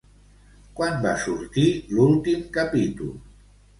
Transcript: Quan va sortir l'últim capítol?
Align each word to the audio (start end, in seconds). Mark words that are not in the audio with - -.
Quan 0.79 0.95
va 1.03 1.11
sortir 1.25 1.65
l'últim 1.99 2.43
capítol? 2.57 3.13